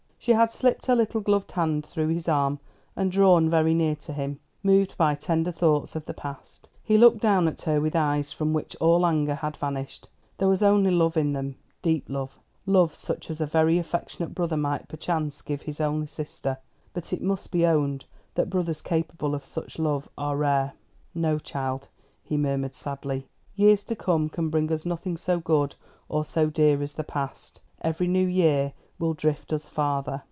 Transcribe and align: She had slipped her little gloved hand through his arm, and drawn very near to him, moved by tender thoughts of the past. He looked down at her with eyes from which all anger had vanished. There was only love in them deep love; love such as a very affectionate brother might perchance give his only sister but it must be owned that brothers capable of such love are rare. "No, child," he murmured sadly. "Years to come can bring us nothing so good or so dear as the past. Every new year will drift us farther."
She 0.23 0.33
had 0.33 0.53
slipped 0.53 0.85
her 0.85 0.95
little 0.95 1.19
gloved 1.19 1.53
hand 1.53 1.83
through 1.83 2.09
his 2.09 2.27
arm, 2.29 2.59
and 2.95 3.11
drawn 3.11 3.49
very 3.49 3.73
near 3.73 3.95
to 3.95 4.13
him, 4.13 4.39
moved 4.61 4.95
by 4.95 5.15
tender 5.15 5.51
thoughts 5.51 5.95
of 5.95 6.05
the 6.05 6.13
past. 6.13 6.69
He 6.83 6.95
looked 6.95 7.17
down 7.21 7.47
at 7.47 7.63
her 7.63 7.81
with 7.81 7.95
eyes 7.95 8.31
from 8.31 8.53
which 8.53 8.75
all 8.79 9.03
anger 9.07 9.33
had 9.33 9.57
vanished. 9.57 10.07
There 10.37 10.47
was 10.47 10.61
only 10.61 10.91
love 10.91 11.17
in 11.17 11.33
them 11.33 11.55
deep 11.81 12.05
love; 12.07 12.37
love 12.67 12.93
such 12.93 13.31
as 13.31 13.41
a 13.41 13.47
very 13.47 13.79
affectionate 13.79 14.35
brother 14.35 14.55
might 14.57 14.87
perchance 14.87 15.41
give 15.41 15.63
his 15.63 15.81
only 15.81 16.05
sister 16.05 16.59
but 16.93 17.11
it 17.13 17.23
must 17.23 17.51
be 17.51 17.65
owned 17.65 18.05
that 18.35 18.47
brothers 18.51 18.83
capable 18.83 19.33
of 19.33 19.43
such 19.43 19.79
love 19.79 20.07
are 20.19 20.37
rare. 20.37 20.73
"No, 21.15 21.39
child," 21.39 21.87
he 22.21 22.37
murmured 22.37 22.75
sadly. 22.75 23.27
"Years 23.55 23.83
to 23.85 23.95
come 23.95 24.29
can 24.29 24.49
bring 24.51 24.71
us 24.71 24.85
nothing 24.85 25.17
so 25.17 25.39
good 25.39 25.73
or 26.09 26.23
so 26.23 26.47
dear 26.51 26.79
as 26.83 26.93
the 26.93 27.03
past. 27.03 27.59
Every 27.81 28.05
new 28.07 28.27
year 28.27 28.73
will 28.99 29.15
drift 29.15 29.51
us 29.51 29.67
farther." 29.67 30.19